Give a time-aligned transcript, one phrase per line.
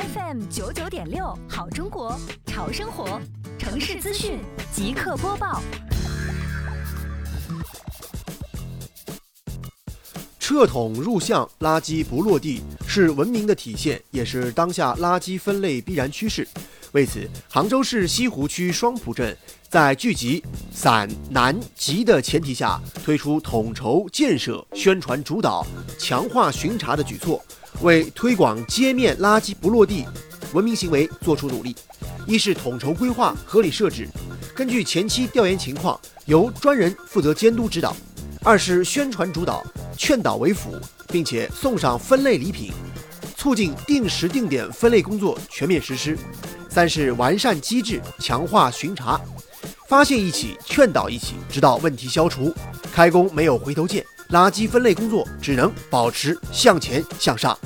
[0.00, 3.20] FM 九九点六，好中国，潮生活，
[3.58, 4.38] 城市资讯
[4.72, 5.60] 即刻播报。
[10.38, 16.48] 撤桶入巷，垃圾不落地，是文明的体现，也是当下垃圾分类必然趋势。
[16.92, 19.36] 为此，杭州市西湖区双浦镇
[19.68, 25.64] 在聚集散南集的前提下，推出统筹建设、宣传主导、
[25.98, 27.40] 强化巡查的举措，
[27.82, 30.04] 为推广街面垃圾不落地
[30.52, 31.76] 文明行为作出努力。
[32.26, 34.08] 一是统筹规划、合理设置，
[34.54, 37.94] 根据前期调研情况，由专人负责监督指导；
[38.42, 39.64] 二是宣传主导、
[39.96, 40.76] 劝导为辅，
[41.06, 42.72] 并且送上分类礼品，
[43.36, 46.18] 促进定时定点分类工作全面实施。
[46.70, 49.20] 三是完善机制，强化巡查，
[49.88, 52.54] 发现一起，劝导一起，直到问题消除。
[52.92, 57.58] 开工没有回头箭，垃圾分类工作只能保持向前向上。